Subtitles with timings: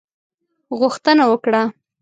[0.79, 1.61] غوښتنه وکړه.